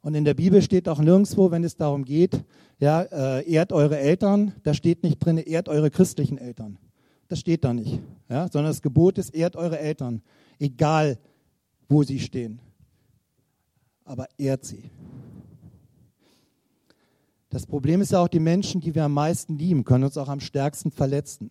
[0.00, 2.44] Und in der Bibel steht auch nirgendwo, wenn es darum geht,
[2.78, 6.78] ja, äh, ehrt eure Eltern, da steht nicht drin, ehrt eure christlichen Eltern.
[7.28, 8.00] Das steht da nicht.
[8.28, 10.22] Ja, sondern das Gebot ist, ehrt eure Eltern.
[10.58, 11.18] Egal,
[11.88, 12.60] wo sie stehen.
[14.04, 14.90] Aber ehrt sie.
[17.50, 20.28] Das Problem ist ja auch, die Menschen, die wir am meisten lieben, können uns auch
[20.28, 21.50] am stärksten verletzen.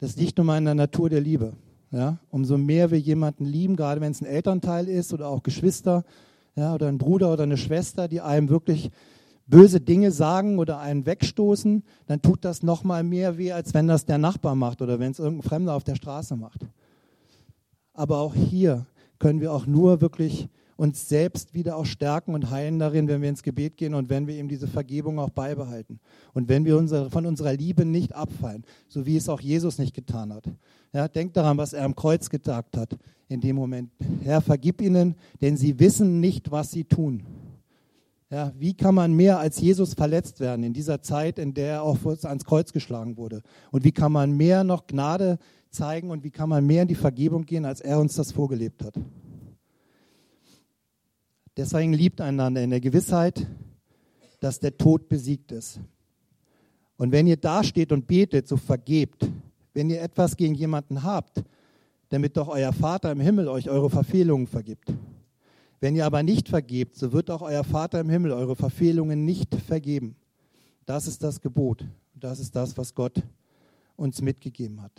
[0.00, 1.54] Das liegt nun mal in der Natur der Liebe.
[1.90, 2.18] Ja?
[2.30, 6.04] Umso mehr wir jemanden lieben, gerade wenn es ein Elternteil ist oder auch Geschwister
[6.56, 8.90] ja, oder ein Bruder oder eine Schwester, die einem wirklich
[9.46, 13.86] böse Dinge sagen oder einen wegstoßen, dann tut das noch mal mehr weh, als wenn
[13.86, 16.66] das der Nachbar macht oder wenn es irgendein Fremder auf der Straße macht.
[17.92, 18.86] Aber auch hier
[19.18, 23.28] können wir auch nur wirklich uns selbst wieder auch stärken und heilen darin, wenn wir
[23.28, 26.00] ins Gebet gehen und wenn wir eben diese Vergebung auch beibehalten.
[26.32, 29.94] Und wenn wir unsere, von unserer Liebe nicht abfallen, so wie es auch Jesus nicht
[29.94, 30.46] getan hat.
[30.92, 32.96] Ja, denkt daran, was er am Kreuz gesagt hat
[33.28, 33.90] in dem Moment.
[34.22, 37.22] Herr, vergib ihnen, denn sie wissen nicht, was sie tun.
[38.30, 41.82] Ja, wie kann man mehr als Jesus verletzt werden in dieser Zeit, in der er
[41.82, 43.42] auch ans Kreuz geschlagen wurde?
[43.70, 45.38] Und wie kann man mehr noch Gnade
[45.70, 48.84] zeigen und wie kann man mehr in die Vergebung gehen, als er uns das vorgelebt
[48.84, 48.94] hat?
[51.56, 53.46] Deswegen liebt einander in der Gewissheit,
[54.40, 55.78] dass der Tod besiegt ist.
[56.96, 59.28] Und wenn ihr dasteht und betet, so vergebt.
[59.72, 61.42] Wenn ihr etwas gegen jemanden habt,
[62.08, 64.92] damit doch euer Vater im Himmel euch eure Verfehlungen vergibt.
[65.84, 69.54] Wenn ihr aber nicht vergebt, so wird auch euer Vater im Himmel eure Verfehlungen nicht
[69.54, 70.16] vergeben.
[70.86, 71.86] Das ist das Gebot.
[72.14, 73.22] Das ist das, was Gott
[73.94, 74.92] uns mitgegeben hat.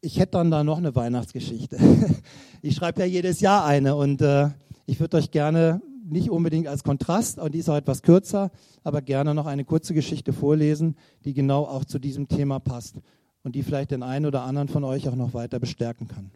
[0.00, 1.78] Ich hätte dann da noch eine Weihnachtsgeschichte.
[2.60, 4.48] Ich schreibe ja jedes Jahr eine und äh,
[4.84, 8.50] ich würde euch gerne nicht unbedingt als Kontrast, und die ist auch etwas kürzer,
[8.82, 12.96] aber gerne noch eine kurze Geschichte vorlesen, die genau auch zu diesem Thema passt
[13.44, 16.32] und die vielleicht den einen oder anderen von euch auch noch weiter bestärken kann.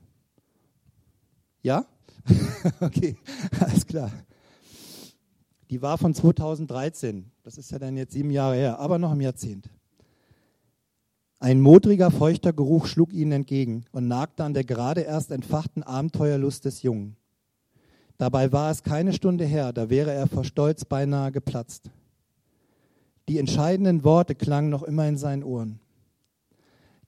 [1.65, 1.87] Ja?
[2.81, 3.17] okay,
[3.61, 4.11] alles klar.
[5.71, 7.31] Die war von 2013.
[7.43, 9.69] Das ist ja dann jetzt sieben Jahre her, aber noch im Jahrzehnt.
[11.41, 16.65] Ein modriger, feuchter Geruch schlug ihnen entgegen und nagte an der gerade erst entfachten Abenteuerlust
[16.65, 17.17] des Jungen.
[18.17, 21.91] Dabei war es keine Stunde her, da wäre er vor Stolz beinahe geplatzt.
[23.29, 25.81] Die entscheidenden Worte klangen noch immer in seinen Ohren.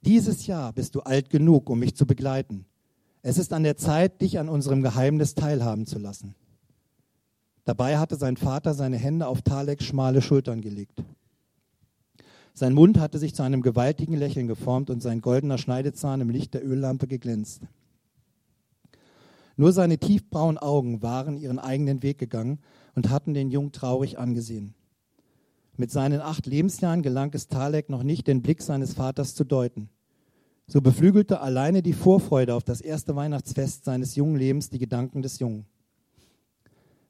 [0.03, 2.67] Dieses Jahr bist du alt genug, um mich zu begleiten.
[3.29, 6.37] Es ist an der Zeit, dich an unserem Geheimnis teilhaben zu lassen.
[7.65, 11.03] Dabei hatte sein Vater seine Hände auf Taleks schmale Schultern gelegt.
[12.55, 16.55] Sein Mund hatte sich zu einem gewaltigen Lächeln geformt und sein goldener Schneidezahn im Licht
[16.55, 17.63] der Öllampe geglänzt.
[19.57, 22.61] Nur seine tiefbraunen Augen waren ihren eigenen Weg gegangen
[22.95, 24.75] und hatten den Jungen traurig angesehen.
[25.77, 29.89] Mit seinen acht Lebensjahren gelang es Talek noch nicht, den Blick seines Vaters zu deuten.
[30.69, 35.39] So beflügelte alleine die Vorfreude auf das erste Weihnachtsfest seines jungen Lebens die Gedanken des
[35.39, 35.67] Jungen.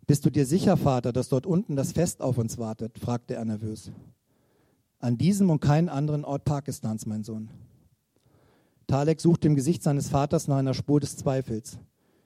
[0.07, 2.99] Bist du dir sicher, Vater, dass dort unten das Fest auf uns wartet?
[2.99, 3.90] fragte er nervös.
[4.99, 7.49] An diesem und keinen anderen Ort Pakistans, mein Sohn.
[8.87, 11.79] Talek suchte im Gesicht seines Vaters nach einer Spur des Zweifels.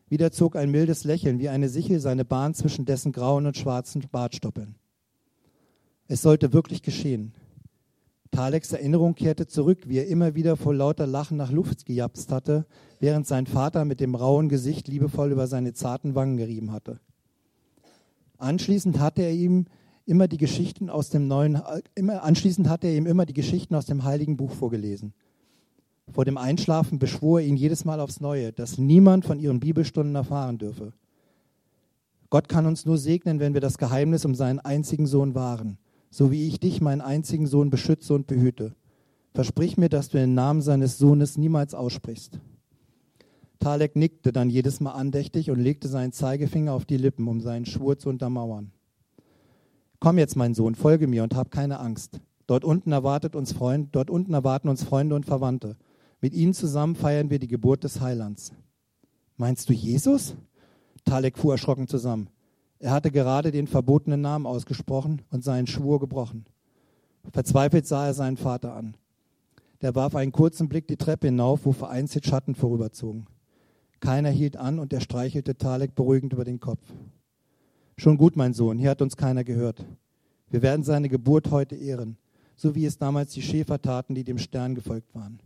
[0.09, 4.05] Wieder zog ein mildes Lächeln wie eine Sichel seine Bahn zwischen dessen grauen und schwarzen
[4.11, 4.75] Bartstoppeln.
[6.09, 7.33] Es sollte wirklich geschehen.
[8.31, 12.65] Taleks Erinnerung kehrte zurück, wie er immer wieder vor lauter Lachen nach Luft gejapst hatte,
[13.01, 17.01] während sein Vater mit dem rauen Gesicht liebevoll über seine zarten Wangen gerieben hatte.
[18.39, 19.67] Anschließend hatte er ihm
[20.07, 21.61] immer die Geschichten aus dem neuen,
[21.95, 25.13] immer, anschließend hatte er ihm immer die Geschichten aus dem Heiligen Buch vorgelesen.
[26.13, 30.15] Vor dem Einschlafen beschwor er ihn jedes Mal aufs Neue, dass niemand von ihren Bibelstunden
[30.15, 30.93] erfahren dürfe.
[32.31, 35.79] Gott kann uns nur segnen, wenn wir das Geheimnis um seinen einzigen Sohn wahren,
[36.11, 38.75] so wie ich dich, meinen einzigen Sohn, beschütze und behüte.
[39.33, 42.41] Versprich mir, dass du den Namen seines Sohnes niemals aussprichst.
[43.61, 47.67] Talek nickte dann jedes Mal andächtig und legte seinen Zeigefinger auf die Lippen, um seinen
[47.67, 48.73] Schwur zu untermauern.
[50.01, 52.21] Komm jetzt, mein Sohn, folge mir und hab keine Angst.
[52.47, 55.77] Dort unten erwartet uns Freund, dort unten erwarten uns Freunde und Verwandte.
[56.21, 58.53] Mit ihnen zusammen feiern wir die Geburt des Heilands.
[59.37, 60.35] Meinst du Jesus?
[61.05, 62.29] Talek fuhr erschrocken zusammen.
[62.81, 66.47] Er hatte gerade den verbotenen Namen ausgesprochen und seinen Schwur gebrochen.
[67.31, 68.97] Verzweifelt sah er seinen Vater an.
[69.83, 73.27] Der warf einen kurzen Blick die Treppe hinauf, wo vereinzelt Schatten vorüberzogen.
[74.01, 76.81] Keiner hielt an und er streichelte Talek beruhigend über den Kopf.
[77.99, 79.85] Schon gut, mein Sohn, hier hat uns keiner gehört.
[80.49, 82.17] Wir werden seine Geburt heute ehren,
[82.57, 85.41] so wie es damals die Schäfer taten, die dem Stern gefolgt waren.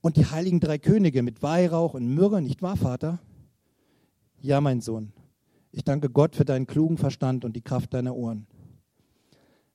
[0.00, 3.20] Und die heiligen drei Könige mit Weihrauch und Myrrhe, nicht wahr, Vater?
[4.40, 5.12] Ja, mein Sohn.
[5.76, 8.46] Ich danke Gott für deinen klugen Verstand und die Kraft deiner Ohren.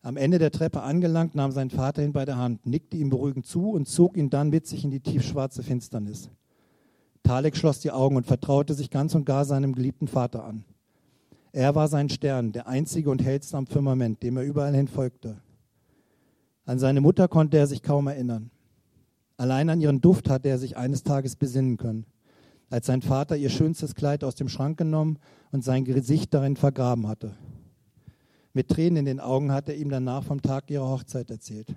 [0.02, 3.46] Am Ende der Treppe angelangt, nahm sein Vater ihn bei der Hand, nickte ihm beruhigend
[3.46, 6.30] zu und zog ihn dann mit sich in die tiefschwarze Finsternis.
[7.22, 10.64] Talek schloss die Augen und vertraute sich ganz und gar seinem geliebten Vater an.
[11.52, 15.42] Er war sein Stern, der einzige und hellste am Firmament, dem er überall hin folgte.
[16.64, 18.52] An seine Mutter konnte er sich kaum erinnern.
[19.36, 22.06] Allein an ihren Duft hatte er sich eines Tages besinnen können,
[22.70, 25.20] als sein Vater ihr schönstes Kleid aus dem Schrank genommen
[25.52, 27.36] und sein Gesicht darin vergraben hatte.
[28.54, 31.76] Mit Tränen in den Augen hat er ihm danach vom Tag ihrer Hochzeit erzählt.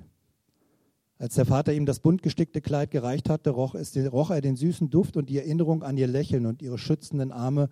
[1.18, 4.56] Als der Vater ihm das bunt gestickte Kleid gereicht hatte, roch, es, roch er den
[4.56, 7.70] süßen Duft und die Erinnerung an ihr Lächeln und ihre schützenden Arme.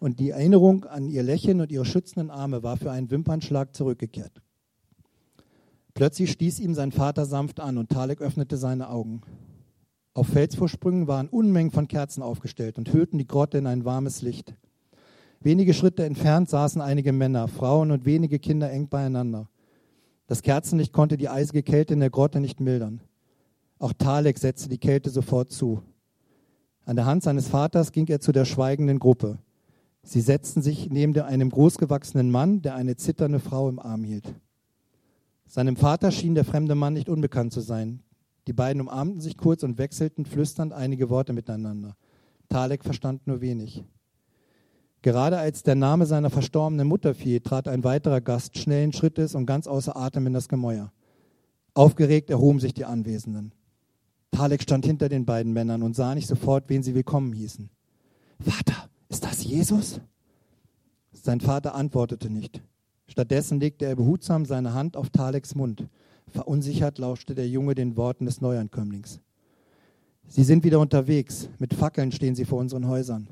[0.00, 4.42] Und die Erinnerung an ihr Lächeln und ihre schützenden Arme war für einen Wimpernschlag zurückgekehrt.
[5.94, 9.20] Plötzlich stieß ihm sein Vater sanft an und Talek öffnete seine Augen.
[10.16, 14.54] Auf Felsvorsprüngen waren Unmengen von Kerzen aufgestellt und hüllten die Grotte in ein warmes Licht.
[15.40, 19.48] Wenige Schritte entfernt saßen einige Männer, Frauen und wenige Kinder eng beieinander.
[20.28, 23.00] Das Kerzenlicht konnte die eisige Kälte in der Grotte nicht mildern.
[23.80, 25.82] Auch Talek setzte die Kälte sofort zu.
[26.84, 29.38] An der Hand seines Vaters ging er zu der schweigenden Gruppe.
[30.04, 34.32] Sie setzten sich neben einem großgewachsenen Mann, der eine zitternde Frau im Arm hielt.
[35.46, 38.03] Seinem Vater schien der fremde Mann nicht unbekannt zu sein.
[38.46, 41.96] Die beiden umarmten sich kurz und wechselten flüsternd einige Worte miteinander.
[42.48, 43.84] Talek verstand nur wenig.
[45.02, 49.46] Gerade als der Name seiner verstorbenen Mutter fiel, trat ein weiterer Gast schnellen Schrittes und
[49.46, 50.92] ganz außer Atem in das Gemäuer.
[51.74, 53.52] Aufgeregt erhoben sich die Anwesenden.
[54.30, 57.68] Talek stand hinter den beiden Männern und sah nicht sofort, wen sie willkommen hießen.
[58.40, 60.00] Vater, ist das Jesus?
[61.12, 62.62] Sein Vater antwortete nicht.
[63.06, 65.86] Stattdessen legte er behutsam seine Hand auf Taleks Mund.
[66.34, 69.20] Verunsichert lauschte der Junge den Worten des Neuankömmlings.
[70.26, 71.48] Sie sind wieder unterwegs.
[71.60, 73.28] Mit Fackeln stehen sie vor unseren Häusern.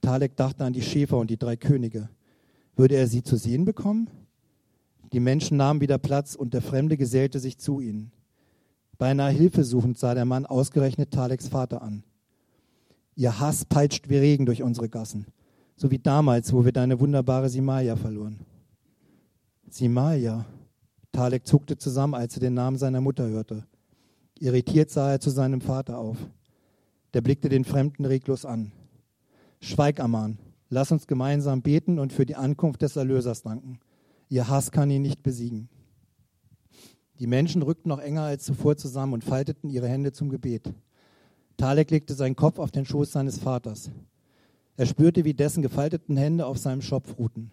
[0.00, 2.08] Talek dachte an die Schäfer und die drei Könige.
[2.74, 4.08] Würde er sie zu sehen bekommen?
[5.12, 8.12] Die Menschen nahmen wieder Platz und der Fremde gesellte sich zu ihnen.
[8.96, 12.02] Beinahe hilfesuchend sah der Mann ausgerechnet Taleks Vater an.
[13.14, 15.26] Ihr Hass peitscht wie Regen durch unsere Gassen,
[15.76, 18.40] so wie damals, wo wir deine wunderbare Simalia verloren.
[19.68, 20.46] Simalia.
[21.12, 23.66] Talek zuckte zusammen, als er den Namen seiner Mutter hörte.
[24.38, 26.16] Irritiert sah er zu seinem Vater auf.
[27.12, 28.72] Der blickte den Fremden reglos an.
[29.60, 30.38] Schweig, Aman.
[30.68, 33.80] Lass uns gemeinsam beten und für die Ankunft des Erlösers danken.
[34.28, 35.68] Ihr Hass kann ihn nicht besiegen.
[37.18, 40.72] Die Menschen rückten noch enger als zuvor zusammen und falteten ihre Hände zum Gebet.
[41.56, 43.90] Talek legte seinen Kopf auf den Schoß seines Vaters.
[44.78, 47.50] Er spürte, wie dessen gefalteten Hände auf seinem Schopf ruhten.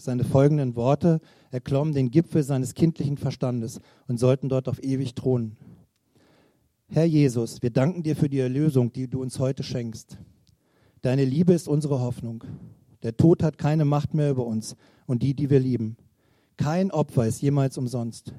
[0.00, 5.58] Seine folgenden Worte erklommen den Gipfel seines kindlichen Verstandes und sollten dort auf ewig thronen.
[6.88, 10.16] Herr Jesus, wir danken dir für die Erlösung, die du uns heute schenkst.
[11.02, 12.44] Deine Liebe ist unsere Hoffnung.
[13.02, 14.74] Der Tod hat keine Macht mehr über uns
[15.06, 15.96] und die, die wir lieben.
[16.56, 18.32] Kein Opfer ist jemals umsonst.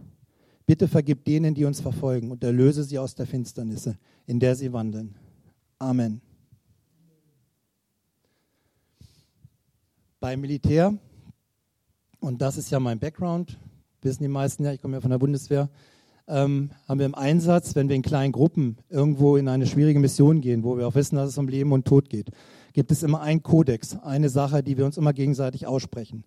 [0.66, 4.74] Bitte vergib denen, die uns verfolgen und erlöse sie aus der Finsternisse, in der sie
[4.74, 5.16] wandeln.
[5.80, 6.22] Amen.
[10.20, 10.98] Beim Militär,
[12.22, 13.58] und das ist ja mein Background,
[14.02, 15.70] wissen die meisten ja, ich komme ja von der Bundeswehr,
[16.28, 20.40] ähm, haben wir im Einsatz, wenn wir in kleinen Gruppen irgendwo in eine schwierige Mission
[20.40, 22.30] gehen, wo wir auch wissen, dass es um Leben und Tod geht,
[22.74, 26.24] gibt es immer einen Kodex, eine Sache, die wir uns immer gegenseitig aussprechen.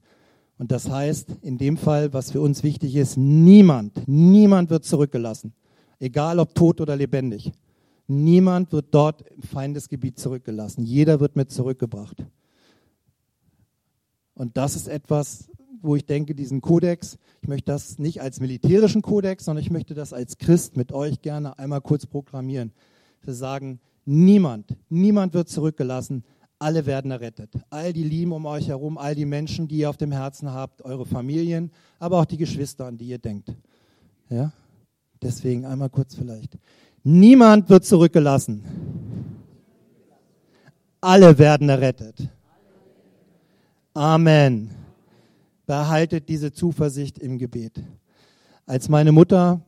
[0.59, 5.53] Und das heißt, in dem Fall, was für uns wichtig ist, niemand, niemand wird zurückgelassen.
[6.01, 7.53] Egal ob tot oder lebendig.
[8.07, 10.85] Niemand wird dort im Feindesgebiet zurückgelassen.
[10.85, 12.25] Jeder wird mit zurückgebracht.
[14.35, 15.49] Und das ist etwas,
[15.85, 19.95] wo ich denke, diesen Kodex, ich möchte das nicht als militärischen Kodex, sondern ich möchte
[19.95, 22.73] das als Christ mit euch gerne einmal kurz proklamieren.
[23.23, 26.25] Wir sagen, niemand, niemand wird zurückgelassen,
[26.59, 27.51] alle werden errettet.
[27.69, 30.83] All die Lieben um euch herum, all die Menschen, die ihr auf dem Herzen habt,
[30.83, 33.55] eure Familien, aber auch die Geschwister, an die ihr denkt.
[34.31, 34.53] Ja?
[35.23, 36.57] Deswegen einmal kurz vielleicht.
[37.03, 38.65] Niemand wird zurückgelassen.
[41.01, 42.29] Alle werden errettet.
[43.93, 44.84] Amen.
[45.67, 47.83] Behaltet diese Zuversicht im Gebet.
[48.67, 49.61] Als meine Mutter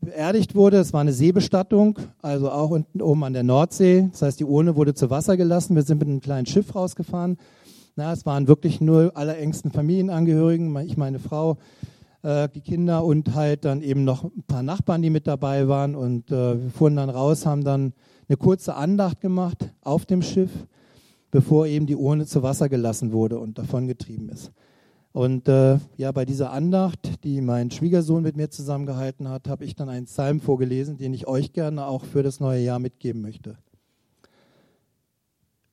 [0.00, 0.78] beerdigt wurde.
[0.78, 4.08] Es war eine Seebestattung, also auch unten oben an der Nordsee.
[4.10, 5.76] Das heißt, die Urne wurde zu Wasser gelassen.
[5.76, 7.36] Wir sind mit einem kleinen Schiff rausgefahren.
[7.96, 11.58] Na, es waren wirklich nur allerengsten Familienangehörigen, ich meine Frau,
[12.22, 15.94] äh, die Kinder und halt dann eben noch ein paar Nachbarn, die mit dabei waren.
[15.94, 17.92] Und äh, wir fuhren dann raus, haben dann
[18.28, 20.50] eine kurze Andacht gemacht auf dem Schiff,
[21.30, 24.50] bevor eben die Urne zu Wasser gelassen wurde und davongetrieben ist.
[25.14, 29.76] Und äh, ja, bei dieser Andacht, die mein Schwiegersohn mit mir zusammengehalten hat, habe ich
[29.76, 33.56] dann einen Psalm vorgelesen, den ich euch gerne auch für das neue Jahr mitgeben möchte.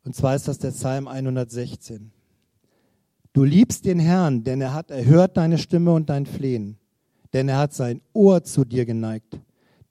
[0.04, 2.12] Und zwar ist das der Psalm 116.
[3.34, 6.78] Du liebst den Herrn, denn er hat erhört deine Stimme und dein Flehen,
[7.34, 9.40] denn er hat sein Ohr zu dir geneigt.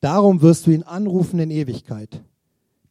[0.00, 2.22] Darum wirst du ihn anrufen in Ewigkeit.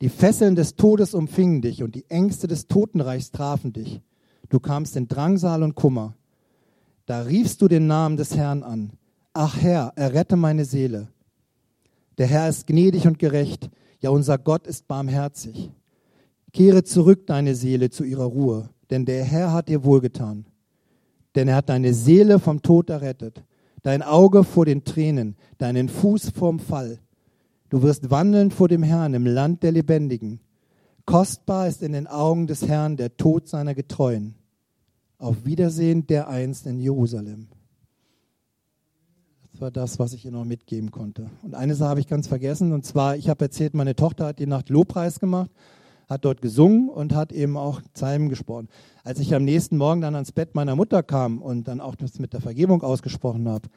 [0.01, 4.01] Die Fesseln des Todes umfingen dich und die Ängste des Totenreichs trafen dich.
[4.49, 6.15] Du kamst in Drangsal und Kummer.
[7.09, 8.91] Da riefst du den Namen des Herrn an.
[9.33, 11.07] Ach Herr, errette meine Seele.
[12.19, 15.71] Der Herr ist gnädig und gerecht, ja unser Gott ist barmherzig.
[16.53, 20.45] Kehre zurück deine Seele zu ihrer Ruhe, denn der Herr hat dir wohlgetan.
[21.33, 23.43] Denn er hat deine Seele vom Tod errettet,
[23.81, 26.99] dein Auge vor den Tränen, deinen Fuß vorm Fall.
[27.69, 30.41] Du wirst wandeln vor dem Herrn im Land der Lebendigen.
[31.07, 34.35] Kostbar ist in den Augen des Herrn der Tod seiner Getreuen.
[35.19, 37.49] Auf Wiedersehen der einst in Jerusalem.
[39.51, 41.29] Das war das, was ich ihr noch mitgeben konnte.
[41.43, 44.39] Und eine Sache habe ich ganz vergessen, und zwar, ich habe erzählt, meine Tochter hat
[44.39, 45.51] die Nacht Lobpreis gemacht,
[46.07, 48.69] hat dort gesungen und hat eben auch Psalmen gesprochen.
[49.03, 52.17] Als ich am nächsten Morgen dann ans Bett meiner Mutter kam und dann auch das
[52.19, 53.67] mit der Vergebung ausgesprochen habe,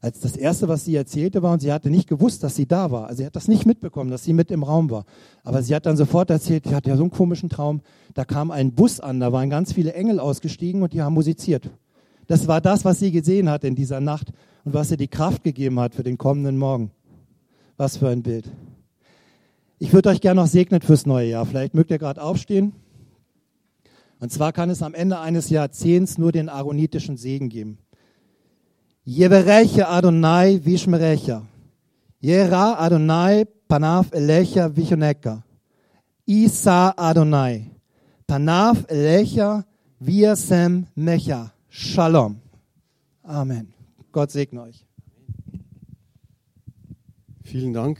[0.00, 2.90] als das Erste, was sie erzählte, war, und sie hatte nicht gewusst, dass sie da
[2.90, 3.08] war.
[3.08, 5.04] Also sie hat das nicht mitbekommen, dass sie mit im Raum war.
[5.44, 7.82] Aber sie hat dann sofort erzählt, sie hatte ja so einen komischen Traum.
[8.14, 11.70] Da kam ein Bus an, da waren ganz viele Engel ausgestiegen und die haben musiziert.
[12.26, 14.32] Das war das, was sie gesehen hat in dieser Nacht
[14.64, 16.92] und was ihr die Kraft gegeben hat für den kommenden Morgen.
[17.76, 18.50] Was für ein Bild.
[19.78, 21.44] Ich würde euch gerne noch segnen fürs neue Jahr.
[21.44, 22.72] Vielleicht mögt ihr gerade aufstehen.
[24.18, 27.78] Und zwar kann es am Ende eines Jahrzehnts nur den aaronitischen Segen geben.
[29.10, 31.44] Yeverecha Adonai Vishmerecha.
[32.22, 35.42] Yera Adonai Panav Elecha Vichoneka.
[36.28, 37.72] Isa Adonai.
[38.28, 39.64] Panav Elecha
[40.00, 41.50] Viasem Mecha.
[41.68, 42.40] Shalom.
[43.28, 43.72] Amen.
[44.12, 44.84] Gott segne euch.
[47.42, 47.98] Vielen Dank.